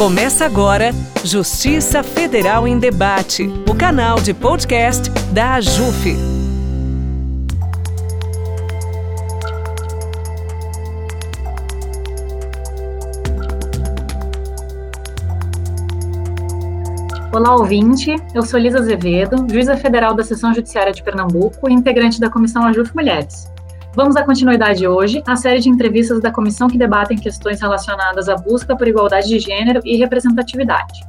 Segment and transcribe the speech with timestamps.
[0.00, 6.16] Começa agora Justiça Federal em Debate, o canal de podcast da AJUF.
[17.30, 18.16] Olá, ouvinte.
[18.34, 22.64] Eu sou Lisa Azevedo, juíza federal da Seção Judiciária de Pernambuco e integrante da Comissão
[22.64, 23.50] AJUF Mulheres.
[23.92, 28.36] Vamos à continuidade hoje, a série de entrevistas da comissão que debatem questões relacionadas à
[28.36, 31.00] busca por igualdade de gênero e representatividade.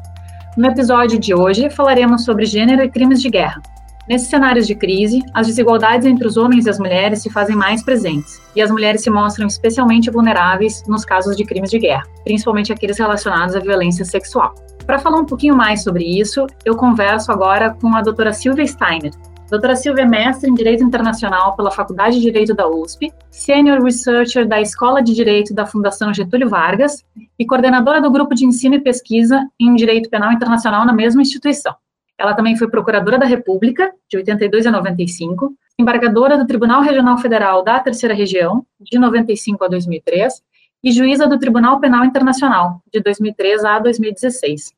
[0.58, 3.62] No episódio de hoje, falaremos sobre gênero e crimes de guerra.
[4.10, 7.84] Nesses cenários de crise, as desigualdades entre os homens e as mulheres se fazem mais
[7.84, 12.74] presentes, e as mulheres se mostram especialmente vulneráveis nos casos de crimes de guerra, principalmente
[12.74, 14.56] aqueles relacionados à violência sexual.
[14.88, 19.12] Para falar um pouquinho mais sobre isso, eu converso agora com a doutora Silvia Steiner,
[19.52, 24.48] Doutora Silvia é mestre em Direito Internacional pela Faculdade de Direito da USP, Senior Researcher
[24.48, 27.04] da Escola de Direito da Fundação Getúlio Vargas
[27.38, 31.76] e coordenadora do Grupo de Ensino e Pesquisa em Direito Penal Internacional na mesma instituição.
[32.18, 37.62] Ela também foi Procuradora da República, de 82 a 95, embargadora do Tribunal Regional Federal
[37.62, 40.42] da Terceira Região, de 95 a 2003,
[40.82, 44.72] e juíza do Tribunal Penal Internacional, de 2003 a 2016.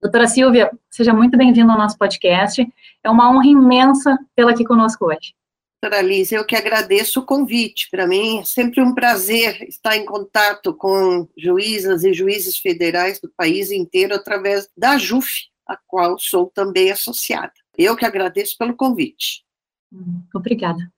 [0.00, 2.64] Doutora Silvia, seja muito bem-vinda ao nosso podcast.
[3.02, 5.34] É uma honra imensa tê-la aqui conosco hoje.
[5.82, 7.88] Doutora Liz, eu que agradeço o convite.
[7.90, 13.28] Para mim é sempre um prazer estar em contato com juízas e juízes federais do
[13.36, 17.52] país inteiro através da JUF, a qual sou também associada.
[17.76, 19.44] Eu que agradeço pelo convite.
[19.92, 20.88] Hum, obrigada.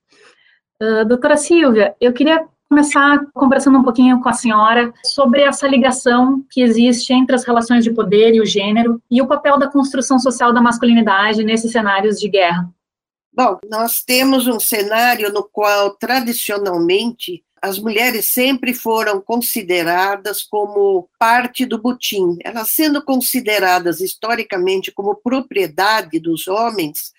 [0.82, 6.46] Uh, doutora Silvia, eu queria começar conversando um pouquinho com a senhora sobre essa ligação
[6.48, 10.20] que existe entre as relações de poder e o gênero e o papel da construção
[10.20, 12.70] social da masculinidade nesses cenários de guerra.
[13.32, 21.66] Bom, nós temos um cenário no qual, tradicionalmente, as mulheres sempre foram consideradas como parte
[21.66, 22.38] do butim.
[22.44, 27.12] Elas sendo consideradas historicamente como propriedade dos homens,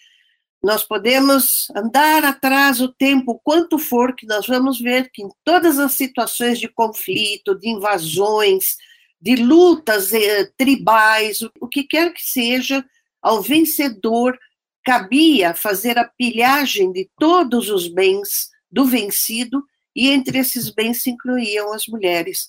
[0.64, 5.80] nós podemos andar atrás o tempo quanto for, que nós vamos ver que em todas
[5.80, 8.78] as situações de conflito, de invasões,
[9.20, 12.86] de lutas eh, tribais, o, que quer que seja,
[13.22, 14.38] ao vencedor
[14.84, 19.64] cabia fazer a pilhagem de todos os bens do vencido,
[19.96, 22.48] e entre esses bens se incluíam as mulheres.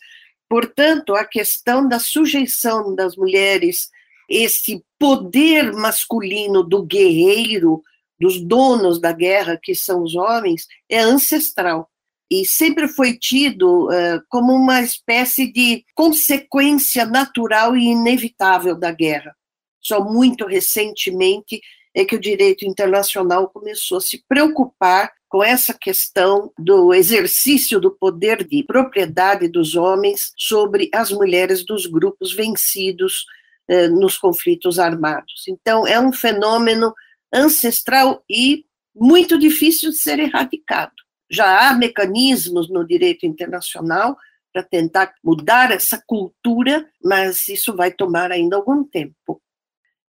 [0.48, 3.90] Portanto, a questão da sujeição das mulheres,
[4.28, 7.82] esse poder masculino do guerreiro,
[8.22, 11.90] dos donos da guerra, que são os homens, é ancestral.
[12.30, 19.34] E sempre foi tido uh, como uma espécie de consequência natural e inevitável da guerra.
[19.80, 21.60] Só muito recentemente
[21.92, 27.90] é que o direito internacional começou a se preocupar com essa questão do exercício do
[27.90, 33.26] poder de propriedade dos homens sobre as mulheres dos grupos vencidos
[33.68, 35.44] eh, nos conflitos armados.
[35.48, 36.94] Então, é um fenômeno
[37.32, 40.92] ancestral e muito difícil de ser erradicado.
[41.30, 44.16] Já há mecanismos no direito internacional
[44.52, 49.40] para tentar mudar essa cultura, mas isso vai tomar ainda algum tempo.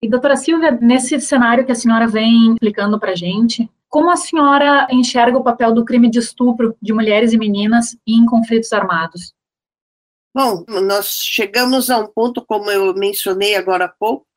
[0.00, 4.16] E, doutora Silvia, nesse cenário que a senhora vem explicando para a gente, como a
[4.16, 9.34] senhora enxerga o papel do crime de estupro de mulheres e meninas em conflitos armados?
[10.32, 14.27] Bom, nós chegamos a um ponto, como eu mencionei agora há pouco,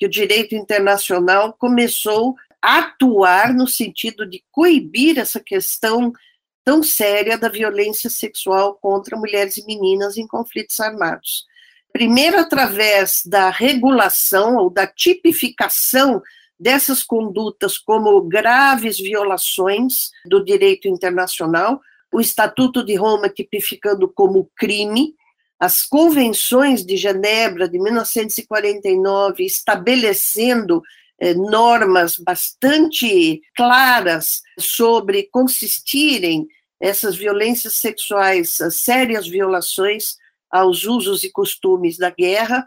[0.00, 6.10] que o direito internacional começou a atuar no sentido de coibir essa questão
[6.64, 11.44] tão séria da violência sexual contra mulheres e meninas em conflitos armados.
[11.92, 16.22] Primeiro, através da regulação ou da tipificação
[16.58, 21.78] dessas condutas como graves violações do direito internacional,
[22.12, 25.14] o Estatuto de Roma tipificando como crime,
[25.60, 30.82] as convenções de Genebra de 1949 estabelecendo
[31.18, 36.48] eh, normas bastante claras sobre consistirem
[36.80, 40.16] essas violências sexuais, sérias violações
[40.50, 42.66] aos usos e costumes da guerra,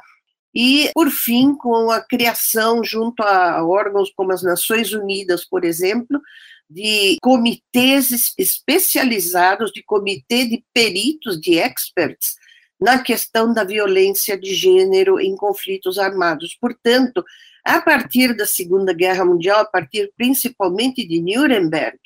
[0.53, 6.21] e, por fim, com a criação, junto a órgãos como as Nações Unidas, por exemplo,
[6.69, 12.35] de comitês especializados, de comitê de peritos, de experts,
[12.83, 16.53] na questão da violência de gênero em conflitos armados.
[16.59, 17.23] Portanto,
[17.63, 21.97] a partir da Segunda Guerra Mundial, a partir principalmente de Nuremberg,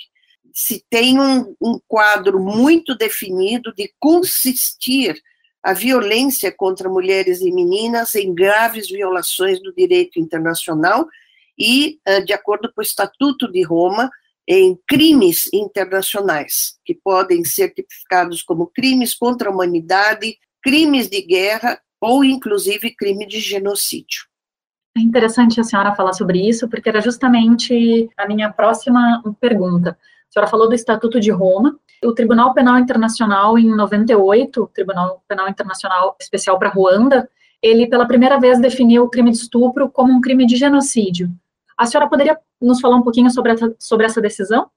[0.54, 5.20] se tem um, um quadro muito definido de consistir
[5.64, 11.08] a violência contra mulheres e meninas em graves violações do direito internacional
[11.58, 14.12] e, eh, de acordo com o Estatuto de Roma,
[14.48, 21.80] em crimes internacionais, que podem ser tipificados como crimes contra a humanidade, crimes de guerra
[22.02, 24.26] ou inclusive crime de genocídio.
[24.98, 29.92] É interessante a senhora falar sobre isso, porque era justamente a minha próxima pergunta.
[29.92, 31.80] A senhora falou do Estatuto de Roma.
[32.04, 37.30] O Tribunal Penal Internacional, em 98, o Tribunal Penal Internacional Especial para Ruanda,
[37.62, 41.32] ele pela primeira vez definiu o crime de estupro como um crime de genocídio.
[41.78, 44.70] A senhora poderia nos falar um pouquinho sobre, sobre essa decisão?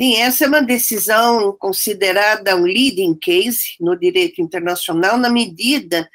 [0.00, 6.08] Sim, essa é uma decisão considerada um leading case no direito internacional, na medida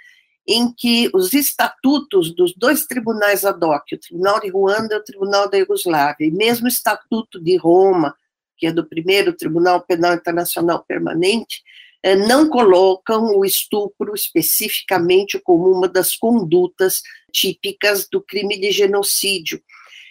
[0.48, 5.04] em que os estatutos dos dois tribunais ad hoc, o Tribunal de Ruanda e o
[5.04, 8.16] Tribunal da Iugoslávia, e mesmo o Estatuto de Roma,
[8.58, 11.62] que é do primeiro Tribunal Penal Internacional Permanente,
[12.02, 17.02] eh, não colocam o estupro especificamente como uma das condutas
[17.32, 19.62] típicas do crime de genocídio.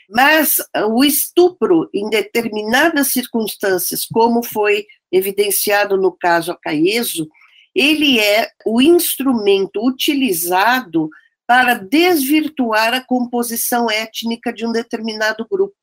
[0.08, 7.28] Mas ah, o estupro, em determinadas circunstâncias, como foi evidenciado no caso Acaeso,
[7.74, 11.10] ele é o instrumento utilizado
[11.46, 15.76] para desvirtuar a composição étnica de um determinado grupo.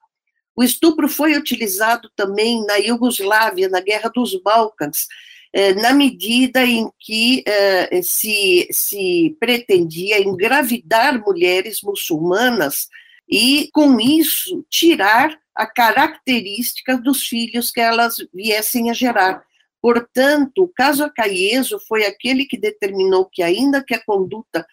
[0.56, 5.08] O estupro foi utilizado também na Iugoslávia, na Guerra dos Balcãs,
[5.52, 12.88] eh, na medida em que eh, se, se pretendia engravidar mulheres muçulmanas
[13.30, 19.44] e, com isso, tirar a característica dos filhos que elas viessem a gerar.
[19.82, 24.66] Portanto, o caso Acaieso foi aquele que determinou que, ainda que a conduta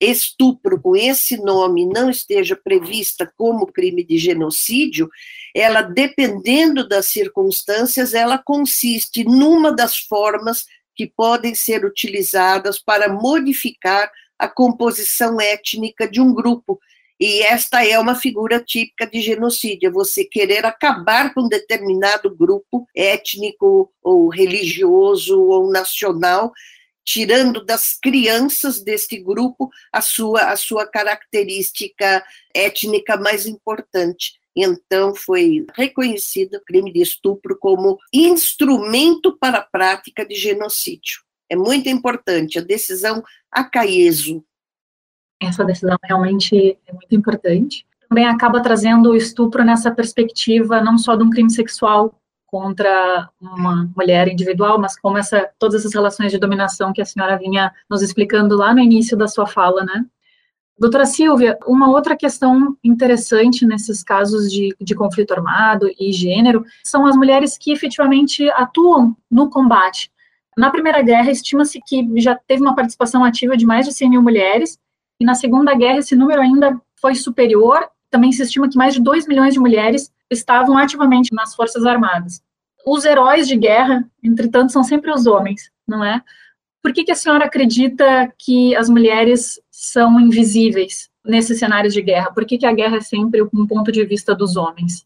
[0.00, 5.08] estupro com esse nome não esteja prevista como crime de genocídio,
[5.54, 14.10] ela, dependendo das circunstâncias, ela consiste numa das formas que podem ser utilizadas para modificar
[14.38, 16.78] a composição étnica de um grupo,
[17.18, 22.86] e esta é uma figura típica de genocídio, você querer acabar com um determinado grupo
[22.94, 26.52] étnico ou religioso ou nacional,
[27.04, 32.22] tirando das crianças deste grupo a sua, a sua característica
[32.54, 34.34] étnica mais importante.
[34.54, 41.20] Então, foi reconhecido o crime de estupro como instrumento para a prática de genocídio.
[41.48, 44.44] É muito importante a decisão Acaeso,
[45.40, 47.86] essa decisão realmente é muito importante.
[48.08, 52.14] Também acaba trazendo o estupro nessa perspectiva não só de um crime sexual
[52.46, 57.36] contra uma mulher individual, mas como essa, todas essas relações de dominação que a senhora
[57.36, 60.06] vinha nos explicando lá no início da sua fala, né?
[60.78, 67.06] Doutora Silvia, uma outra questão interessante nesses casos de, de conflito armado e gênero são
[67.06, 70.12] as mulheres que efetivamente atuam no combate.
[70.56, 74.22] Na Primeira Guerra, estima-se que já teve uma participação ativa de mais de 100 mil
[74.22, 74.78] mulheres,
[75.20, 77.88] e na Segunda Guerra esse número ainda foi superior.
[78.10, 82.42] Também se estima que mais de 2 milhões de mulheres estavam ativamente nas Forças Armadas.
[82.86, 86.22] Os heróis de guerra, entretanto, são sempre os homens, não é?
[86.82, 92.32] Por que, que a senhora acredita que as mulheres são invisíveis nesses cenários de guerra?
[92.32, 95.04] Por que, que a guerra é sempre um ponto de vista dos homens?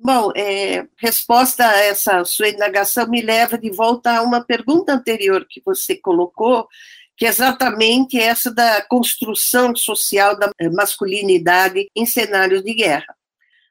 [0.00, 5.44] Bom, é, resposta a essa sua indagação me leva de volta a uma pergunta anterior
[5.48, 6.68] que você colocou,
[7.18, 13.12] que é exatamente essa da construção social da masculinidade em cenários de guerra.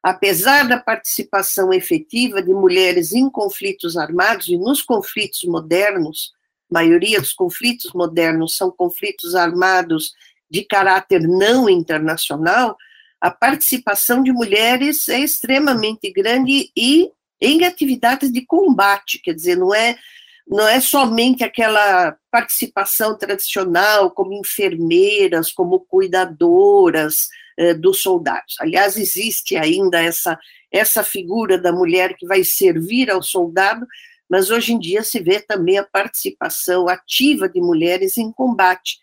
[0.04, 6.34] Apesar da participação efetiva de mulheres em conflitos armados e nos conflitos modernos,
[6.70, 10.14] maioria dos conflitos modernos são conflitos armados
[10.52, 12.78] de caráter não internacional,
[13.20, 19.74] a participação de mulheres é extremamente grande e em atividades de combate, quer dizer, não
[19.74, 19.98] é
[20.50, 27.28] não é somente aquela participação tradicional como enfermeiras, como cuidadoras
[27.58, 28.56] eh, dos soldados.
[28.60, 30.40] Aliás, existe ainda essa,
[30.72, 33.86] essa figura da mulher que vai servir ao soldado,
[34.30, 39.00] mas hoje em dia se vê também a participação ativa de mulheres em combate.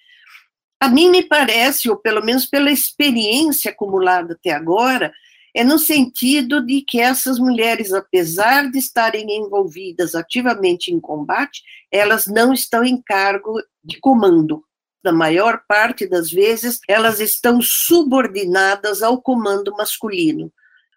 [0.80, 5.12] A mim me parece, ou pelo menos pela experiência acumulada até agora,
[5.54, 12.26] é no sentido de que essas mulheres, apesar de estarem envolvidas ativamente em combate, elas
[12.26, 14.64] não estão em cargo de comando.
[15.02, 20.52] Na maior parte das vezes, elas estão subordinadas ao comando masculino.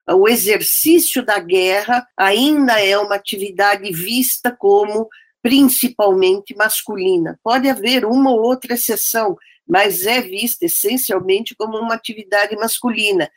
[0.09, 5.07] O exercício da guerra ainda é uma atividade vista como
[5.39, 7.39] principalmente masculina.
[7.43, 9.37] Pode haver uma ou outra exceção,
[9.67, 13.29] mas é vista essencialmente como uma atividade masculina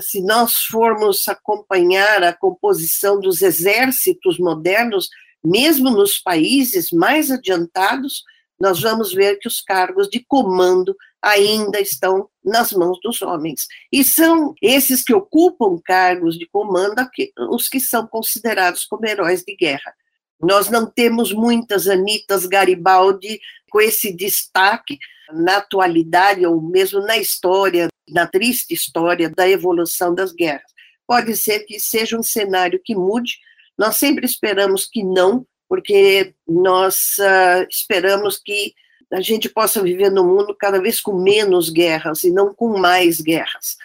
[0.00, 5.08] se nós formos acompanhar a composição dos exércitos modernos,
[5.42, 8.24] mesmo nos países mais adiantados,
[8.60, 13.66] nós vamos ver que os cargos de comando ainda estão nas mãos dos homens.
[13.92, 17.08] E são esses que ocupam cargos de comando
[17.50, 19.94] os que são considerados como heróis de guerra.
[20.40, 23.40] Nós não temos muitas Anitas Garibaldi
[23.70, 24.98] com esse destaque,
[25.32, 30.70] na atualidade ou mesmo na história, na triste história da evolução das guerras.
[31.06, 33.38] Pode ser que seja um cenário que mude,
[33.76, 38.74] nós sempre esperamos que não, porque nós uh, esperamos que
[39.12, 43.20] a gente possa viver no mundo cada vez com menos guerras e não com mais
[43.20, 43.76] guerras.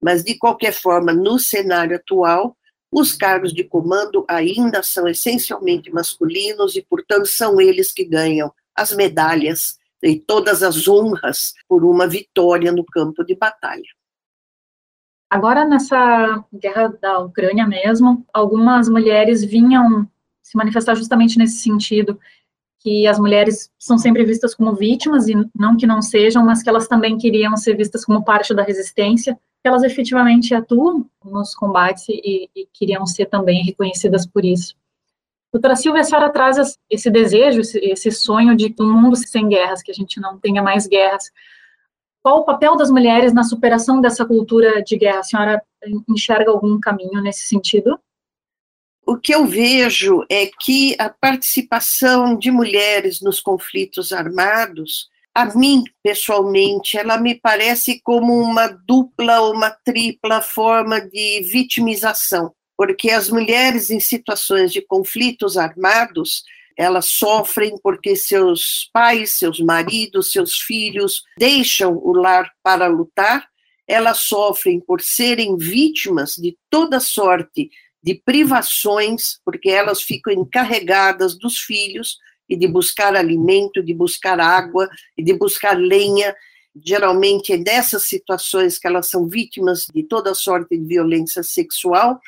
[0.00, 2.56] Mas, de qualquer forma, no cenário atual,
[2.90, 8.92] os cargos de comando ainda são essencialmente masculinos e, portanto, são eles que ganham as
[8.92, 13.82] medalhas e todas as honras por uma vitória no campo de batalha.
[15.28, 20.08] Agora, nessa guerra da Ucrânia mesmo, algumas mulheres vinham
[20.42, 22.18] se manifestar justamente nesse sentido,
[22.80, 26.68] que as mulheres são sempre vistas como vítimas, e não que não sejam, mas que
[26.68, 32.08] elas também queriam ser vistas como parte da resistência, que elas efetivamente atuam nos combates
[32.08, 34.74] e, e queriam ser também reconhecidas por isso.
[35.52, 39.90] Doutora Silvia, a senhora traz esse desejo, esse, sonho de um mundo sem guerras, que
[39.90, 41.24] a gente não tenha mais guerras.
[42.22, 45.20] Qual o papel das mulheres na superação dessa cultura de guerra?
[45.20, 45.62] A senhora
[46.08, 47.98] enxerga algum caminho nesse sentido?
[49.04, 55.82] O que eu vejo é que a participação de mulheres nos conflitos armados, a mim,
[56.02, 63.28] pessoalmente, ela me parece como uma dupla ou uma tripla forma de vitimização, porque as
[63.28, 66.44] mulheres em situações de conflitos armados,
[66.74, 73.46] elas sofrem porque seus pais, seus maridos, seus filhos deixam o lar para lutar,
[73.86, 77.70] elas sofrem por serem vítimas de toda sorte
[78.02, 82.16] de privações, porque elas ficam encarregadas dos filhos
[82.48, 86.34] e de buscar alimento, de buscar água e de buscar lenha.
[86.82, 92.18] Geralmente é dessas situações que elas são vítimas de toda sorte de violência sexual.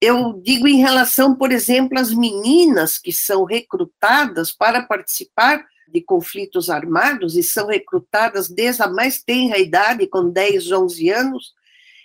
[0.00, 6.70] Eu digo em relação, por exemplo, às meninas que são recrutadas para participar de conflitos
[6.70, 11.52] armados e são recrutadas desde a mais tenra idade, com 10, 11 anos,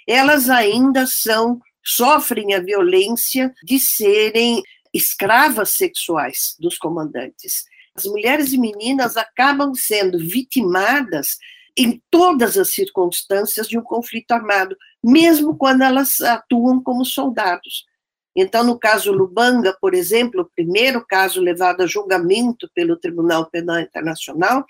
[0.07, 7.65] elas ainda são sofrem a violência de serem escravas sexuais dos comandantes.
[7.95, 11.37] As mulheres e meninas acabam sendo vitimadas
[11.77, 17.85] em todas as circunstâncias de um conflito armado, mesmo quando elas atuam como soldados.
[18.35, 23.79] Então, no caso Lubanga, por exemplo, o primeiro caso levado a julgamento pelo Tribunal Penal
[23.79, 24.65] Internacional,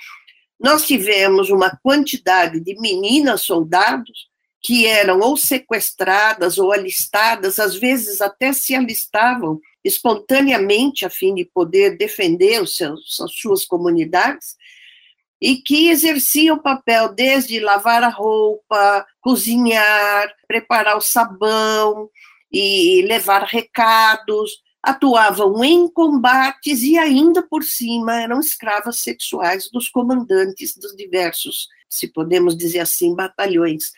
[0.59, 4.29] nós tivemos uma quantidade de meninas soldados
[4.61, 11.45] que eram ou sequestradas ou alistadas, às vezes até se alistavam espontaneamente a fim de
[11.45, 14.55] poder defender os seus, as suas comunidades,
[15.45, 22.09] e que exerciam o papel desde lavar a roupa, cozinhar, preparar o sabão
[22.51, 30.75] e levar recados, atuavam em combates e ainda por cima eram escravas sexuais dos comandantes
[30.75, 33.91] dos diversos, se podemos dizer assim, batalhões.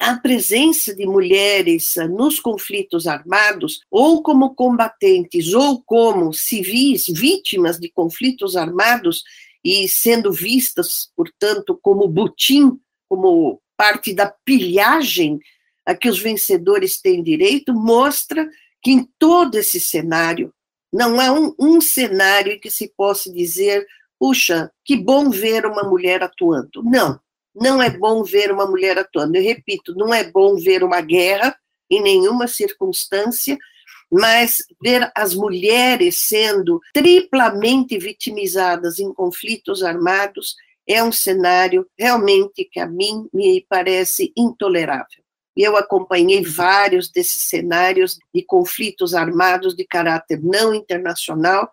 [0.00, 7.88] A presença de mulheres nos conflitos armados, ou como combatentes, ou como civis vítimas de
[7.88, 9.22] conflitos armados,
[9.64, 15.40] e sendo vistas, portanto, como butim, como parte da pilhagem
[15.84, 18.48] a que os vencedores têm direito, mostra
[18.82, 20.52] que em todo esse cenário,
[20.92, 23.86] não há um, um cenário que se possa dizer,
[24.18, 26.82] puxa, que bom ver uma mulher atuando.
[26.82, 27.20] Não,
[27.54, 29.36] não é bom ver uma mulher atuando.
[29.36, 31.56] Eu repito, não é bom ver uma guerra
[31.90, 33.58] em nenhuma circunstância,
[34.10, 42.80] mas ver as mulheres sendo triplamente vitimizadas em conflitos armados é um cenário realmente que
[42.80, 45.22] a mim me parece intolerável.
[45.56, 51.70] Eu acompanhei vários desses cenários de conflitos armados de caráter não internacional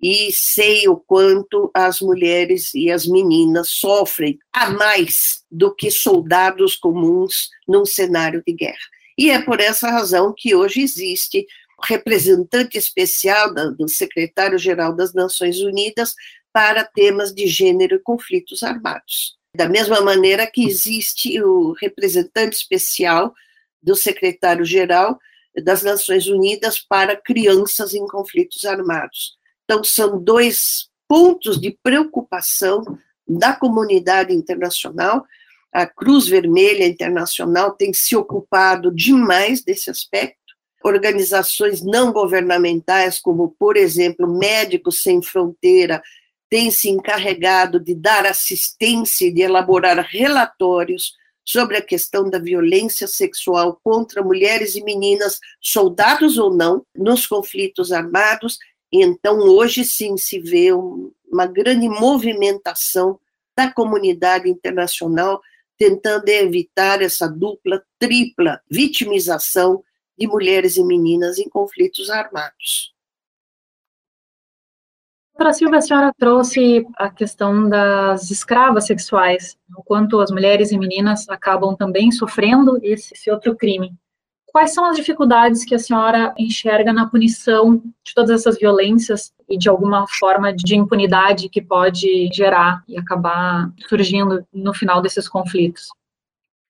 [0.00, 6.76] e sei o quanto as mulheres e as meninas sofrem a mais do que soldados
[6.76, 8.76] comuns num cenário de guerra.
[9.18, 11.46] E é por essa razão que hoje existe
[11.84, 16.14] representante especial do secretário-geral das Nações Unidas
[16.52, 19.36] para temas de gênero e conflitos armados.
[19.54, 23.34] Da mesma maneira que existe o representante especial
[23.82, 25.18] do secretário-geral
[25.62, 29.36] das Nações Unidas para crianças em conflitos armados.
[29.64, 35.24] Então, são dois pontos de preocupação da comunidade internacional.
[35.72, 40.45] A Cruz Vermelha Internacional tem se ocupado demais desse aspecto.
[40.86, 46.00] Organizações não governamentais, como, por exemplo, Médicos Sem Fronteira,
[46.48, 51.14] têm se encarregado de dar assistência e de elaborar relatórios
[51.44, 57.90] sobre a questão da violência sexual contra mulheres e meninas, soldados ou não, nos conflitos
[57.90, 58.56] armados.
[58.92, 63.18] Então, hoje sim se vê uma grande movimentação
[63.56, 65.42] da comunidade internacional,
[65.76, 69.82] tentando evitar essa dupla, tripla vitimização
[70.18, 72.94] de mulheres e meninas em conflitos armados.
[75.36, 80.78] Doutora Silvia, a senhora trouxe a questão das escravas sexuais, o quanto as mulheres e
[80.78, 83.94] meninas acabam também sofrendo esse, esse outro crime.
[84.46, 89.58] Quais são as dificuldades que a senhora enxerga na punição de todas essas violências e
[89.58, 95.88] de alguma forma de impunidade que pode gerar e acabar surgindo no final desses conflitos?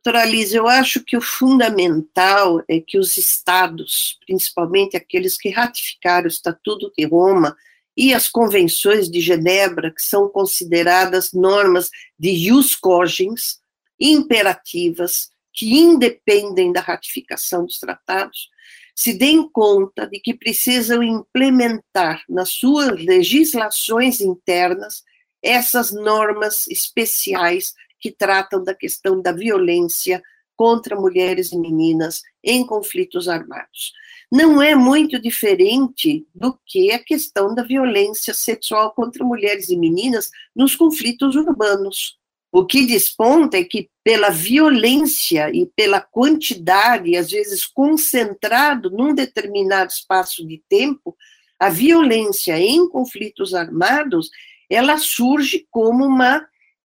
[0.07, 6.27] Doutora Liz, eu acho que o fundamental é que os estados, principalmente aqueles que ratificaram
[6.27, 7.57] o Estatuto de Roma
[7.97, 13.59] e as convenções de Genebra, que são consideradas normas de jus cogens,
[13.99, 18.49] imperativas, que independem da ratificação dos tratados,
[18.95, 25.03] se deem conta de que precisam implementar nas suas legislações internas
[25.43, 30.23] essas normas especiais que tratam da questão da violência
[30.57, 33.93] contra mulheres e meninas em conflitos armados.
[34.33, 40.31] Não é muito diferente do que a questão da violência sexual contra mulheres e meninas
[40.55, 42.19] nos conflitos urbanos.
[42.51, 49.91] O que desponta é que, pela violência e pela quantidade, às vezes concentrado num determinado
[49.91, 51.17] espaço de tempo,
[51.59, 54.31] a violência em conflitos armados,
[54.71, 56.47] ela surge como uma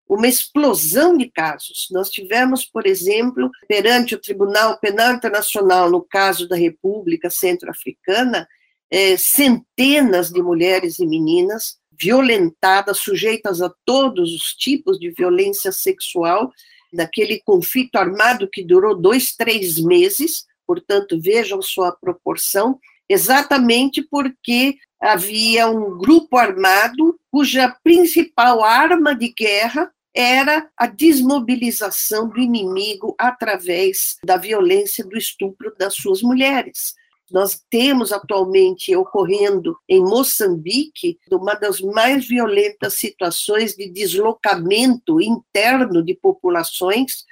[0.10, 1.88] uma explosão de casos.
[1.92, 8.48] Nós tivemos, por exemplo, perante o Tribunal Penal Internacional, no caso da República Centro-Africana,
[8.90, 16.52] é, centenas de mulheres e meninas violentadas, sujeitas a todos os tipos de violência sexual,
[16.92, 25.68] daquele conflito armado que durou dois, três meses, portanto, vejam sua proporção, exatamente porque havia
[25.68, 34.36] um grupo armado cuja principal arma de guerra era a desmobilização do inimigo através da
[34.36, 36.94] violência do estupro das suas mulheres.
[37.32, 46.14] Nós temos atualmente ocorrendo em Moçambique uma das mais violentas situações de deslocamento interno de
[46.16, 47.24] populações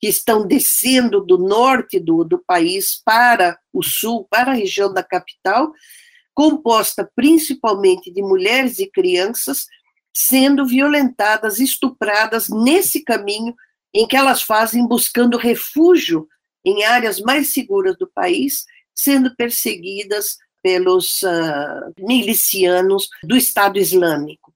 [0.00, 5.04] que estão descendo do norte do, do país para o sul, para a região da
[5.04, 5.72] capital,
[6.34, 9.68] composta principalmente de mulheres e crianças
[10.14, 13.54] sendo violentadas, estupradas nesse caminho
[13.92, 16.28] em que elas fazem buscando refúgio
[16.64, 24.54] em áreas mais seguras do país, sendo perseguidas pelos uh, milicianos do Estado Islâmico.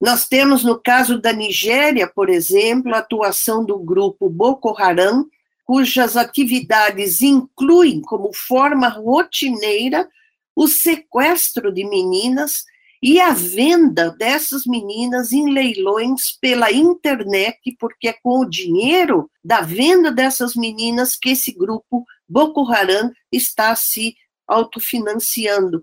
[0.00, 5.26] Nós temos, no caso da Nigéria, por exemplo, a atuação do grupo Boko Haram,
[5.64, 10.08] cujas atividades incluem como forma rotineira
[10.54, 12.64] o sequestro de meninas
[13.02, 19.60] e a venda dessas meninas em leilões pela internet, porque é com o dinheiro da
[19.60, 25.82] venda dessas meninas que esse grupo Boko Haram está se autofinanciando.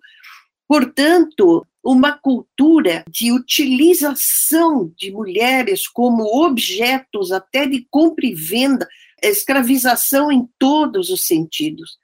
[0.67, 8.87] Portanto, uma cultura de utilização de mulheres como objetos até de compra e venda,
[9.21, 11.97] escravização em todos os sentidos.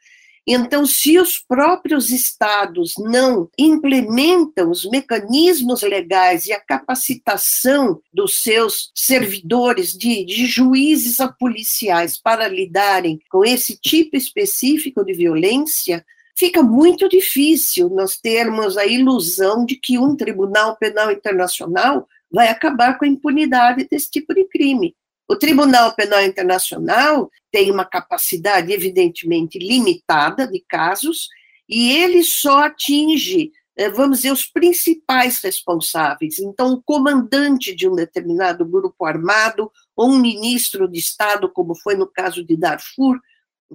[0.45, 8.91] Então, se os próprios estados não implementam os mecanismos legais e a capacitação dos seus
[8.95, 16.03] servidores, de, de juízes a policiais, para lidarem com esse tipo específico de violência,
[16.35, 22.97] fica muito difícil nós termos a ilusão de que um tribunal penal internacional vai acabar
[22.97, 24.95] com a impunidade desse tipo de crime.
[25.31, 31.29] O Tribunal Penal Internacional tem uma capacidade, evidentemente, limitada de casos,
[31.69, 36.37] e ele só atinge, eh, vamos dizer, os principais responsáveis.
[36.37, 41.95] Então, o comandante de um determinado grupo armado, ou um ministro de Estado, como foi
[41.95, 43.17] no caso de Darfur,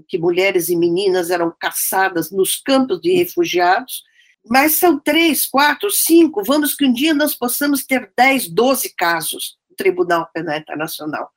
[0.07, 4.05] que mulheres e meninas eram caçadas nos campos de refugiados,
[4.47, 9.57] mas são três, quatro, cinco, vamos que um dia nós possamos ter dez, doze casos
[9.71, 11.33] no Tribunal Penal Internacional.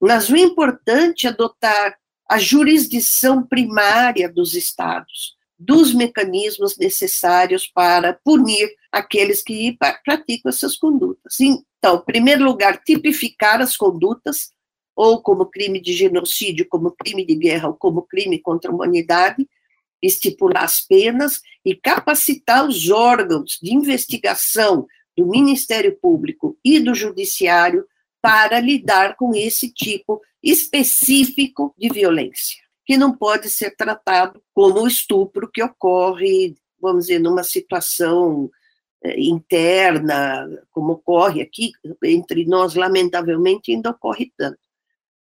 [0.00, 1.96] Mas o importante é adotar
[2.28, 11.40] a jurisdição primária dos estados, dos mecanismos necessários para punir aqueles que praticam essas condutas.
[11.40, 14.50] Então, em primeiro lugar, tipificar as condutas,
[14.94, 19.46] ou como crime de genocídio, como crime de guerra, ou como crime contra a humanidade,
[20.02, 27.86] estipular as penas e capacitar os órgãos de investigação do Ministério Público e do Judiciário
[28.26, 34.88] para lidar com esse tipo específico de violência, que não pode ser tratado como o
[34.88, 38.50] estupro que ocorre, vamos dizer, numa situação
[39.04, 41.70] eh, interna, como ocorre aqui,
[42.02, 44.58] entre nós, lamentavelmente, ainda ocorre tanto.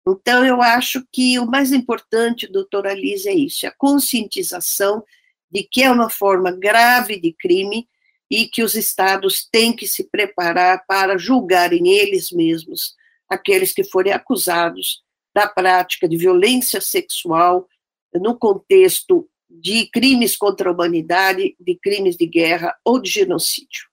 [0.07, 5.03] Então, eu acho que o mais importante, doutora Alice, é isso, é a conscientização
[5.51, 7.89] de que é uma forma grave de crime
[8.33, 12.97] e que os estados têm que se preparar para julgarem eles mesmos
[13.29, 15.03] aqueles que forem acusados
[15.35, 17.69] da prática de violência sexual
[18.15, 23.87] no contexto de crimes contra a humanidade, de crimes de guerra ou de genocídio.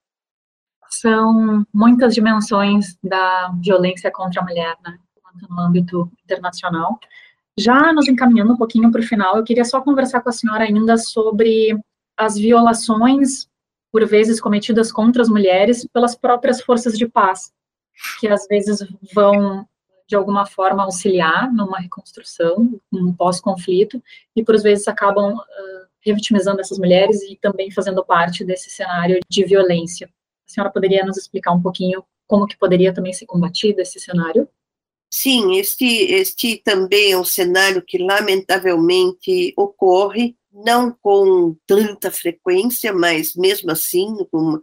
[0.90, 4.98] São muitas dimensões da violência contra a mulher, né,
[5.50, 6.98] no âmbito internacional.
[7.58, 10.64] Já nos encaminhando um pouquinho para o final, eu queria só conversar com a senhora
[10.64, 11.78] ainda sobre
[12.16, 13.50] as violações,
[13.92, 17.52] por vezes cometidas contra as mulheres, pelas próprias forças de paz,
[18.20, 19.68] que às vezes vão
[20.08, 24.02] de alguma forma auxiliar numa reconstrução, num pós-conflito,
[24.36, 29.46] e por vezes acabam uh, revitimizando essas mulheres e também fazendo parte desse cenário de
[29.46, 30.10] violência.
[30.48, 34.50] A senhora poderia nos explicar um pouquinho como que poderia também ser combatido esse cenário?
[35.12, 43.36] Sim, este, este também é um cenário que lamentavelmente ocorre, não com tanta frequência, mas
[43.36, 44.60] mesmo assim, com,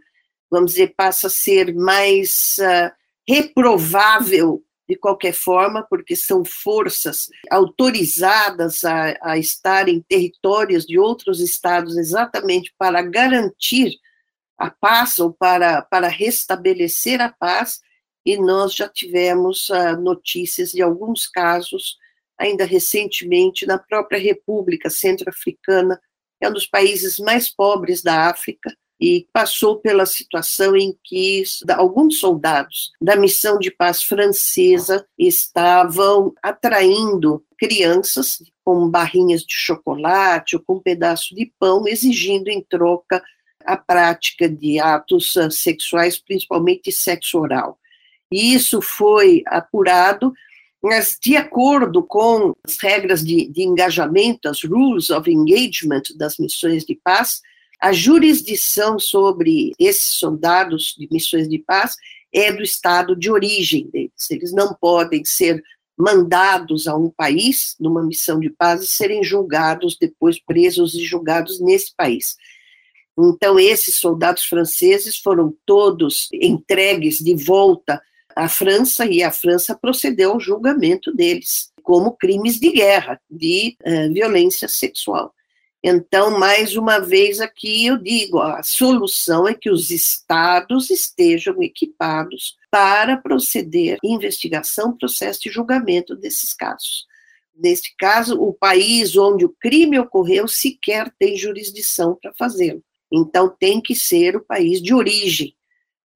[0.49, 2.91] vamos dizer, passa a ser mais uh,
[3.27, 11.41] reprovável de qualquer forma, porque são forças autorizadas a, a estar em territórios de outros
[11.41, 13.91] estados exatamente para garantir
[14.57, 17.81] a paz ou para, para restabelecer a paz,
[18.25, 21.97] e nós já tivemos uh, notícias de alguns casos,
[22.37, 25.99] ainda recentemente, na própria República Centro-Africana,
[26.41, 31.43] é um dos países mais pobres da África, e passou pela situação em que
[31.75, 40.63] alguns soldados da missão de paz francesa estavam atraindo crianças com barrinhas de chocolate ou
[40.65, 43.23] com um pedaço de pão, exigindo em troca
[43.63, 47.77] a prática de atos sexuais, principalmente sexo oral.
[48.31, 50.33] E isso foi apurado,
[50.81, 56.85] mas de acordo com as regras de, de engajamento, as rules of engagement das missões
[56.85, 57.41] de paz,
[57.79, 61.95] a jurisdição sobre esses soldados de missões de paz
[62.33, 64.29] é do estado de origem deles.
[64.29, 65.63] Eles não podem ser
[65.97, 71.59] mandados a um país numa missão de paz e serem julgados, depois presos e julgados
[71.59, 72.35] nesse país.
[73.17, 77.99] Então, esses soldados franceses foram todos entregues de volta
[78.37, 84.13] à França e a França procedeu ao julgamento deles como crimes de guerra, de uh,
[84.13, 85.33] violência sexual.
[85.81, 92.57] Então, mais uma vez aqui eu digo, a solução é que os estados estejam equipados
[92.69, 97.05] para proceder investigação, processo e julgamento desses casos.
[97.55, 102.83] Neste caso, o país onde o crime ocorreu sequer tem jurisdição para fazê-lo.
[103.11, 105.55] Então, tem que ser o país de origem.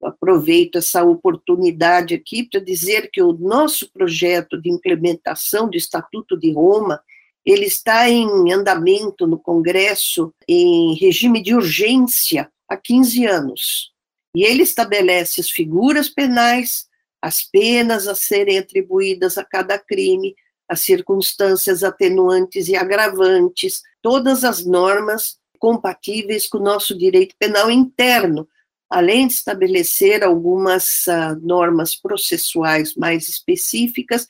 [0.02, 6.52] Aproveito essa oportunidade aqui para dizer que o nosso projeto de implementação do Estatuto de
[6.52, 7.00] Roma
[7.44, 13.92] ele está em andamento no Congresso em regime de urgência há 15 anos.
[14.34, 16.86] E ele estabelece as figuras penais,
[17.20, 20.34] as penas a serem atribuídas a cada crime,
[20.68, 28.48] as circunstâncias atenuantes e agravantes, todas as normas compatíveis com o nosso direito penal interno,
[28.92, 34.26] além de estabelecer algumas uh, normas processuais mais específicas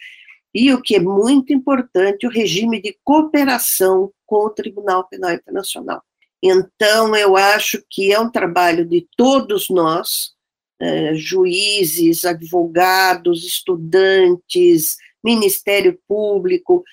[0.55, 6.01] e o que é muito importante, o regime de cooperação com o Tribunal Penal Internacional.
[6.41, 10.33] Então, eu acho que é um trabalho de todos nós,
[10.81, 16.85] eh, juízes, advogados, estudantes, Ministério Público,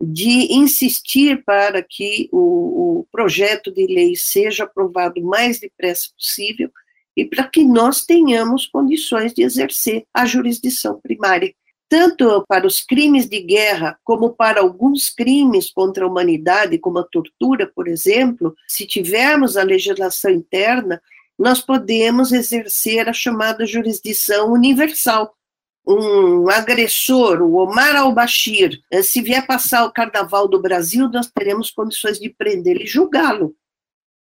[0.00, 6.70] de insistir para que o, o projeto de lei seja aprovado o mais depressa possível
[7.18, 11.52] e para que nós tenhamos condições de exercer a jurisdição primária
[11.88, 17.04] tanto para os crimes de guerra como para alguns crimes contra a humanidade, como a
[17.04, 21.00] tortura, por exemplo, se tivermos a legislação interna,
[21.38, 25.34] nós podemos exercer a chamada jurisdição universal.
[25.86, 31.70] Um agressor, o Omar al-Bashir, eh, se vier passar o carnaval do Brasil, nós teremos
[31.70, 33.54] condições de prendê-lo e julgá-lo.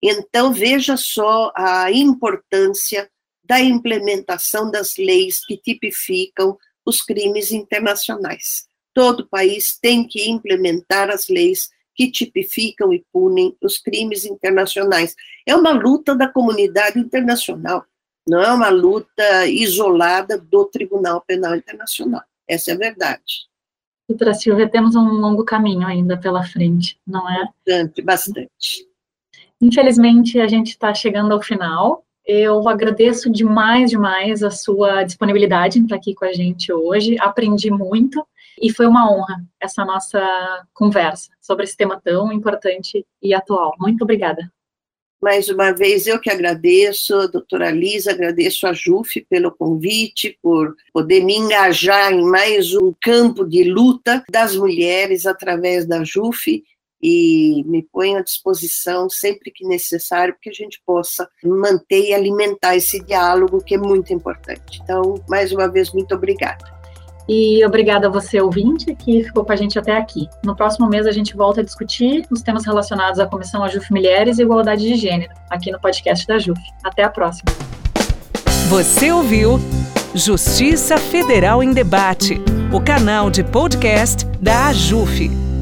[0.09, 3.11] Então, veja só a importância
[3.45, 8.69] da implementação das leis que tipificam os crimes internacionais.
[8.95, 15.15] Todo país tem que implementar as leis que tipificam e punem os crimes internacionais.
[15.47, 17.85] É uma luta da comunidade internacional,
[18.29, 22.23] não é uma luta isolada do Tribunal Penal Internacional.
[22.49, 23.47] Essa é a verdade.
[24.09, 27.49] Doutora Silvia, temos um longo caminho ainda pela frente, não é?
[27.67, 28.89] Bastante, bastante.
[29.61, 35.97] Infelizmente, a gente está chegando ao final Eu agradeço demais, demais a sua disponibilidade estar
[35.97, 37.17] aqui com a gente hoje.
[37.21, 38.27] Aprendi muito
[38.61, 43.75] e foi uma honra essa nossa conversa sobre esse tema tão importante e atual.
[43.79, 44.51] Muito obrigada.
[45.23, 51.25] Mais uma vez, eu que agradeço, doutora Lisa, agradeço a JUF pelo convite, por poder
[51.25, 56.63] me engajar em mais um campo de luta das mulheres através da JUF
[57.03, 62.15] e me ponho à disposição sempre que necessário para que a gente possa manter e
[62.15, 64.81] alimentar esse diálogo que é muito importante.
[64.83, 66.77] Então, mais uma vez, muito obrigada.
[67.29, 70.29] E obrigada a você, ouvinte, que ficou com a gente até aqui.
[70.45, 74.39] No próximo mês, a gente volta a discutir os temas relacionados à Comissão AJUF Mulheres
[74.39, 76.61] e Igualdade de Gênero, aqui no podcast da JUF.
[76.85, 77.51] Até a próxima.
[78.69, 79.59] Você ouviu
[80.15, 82.41] Justiça Federal em Debate,
[82.73, 85.56] o canal de podcast da AJUF.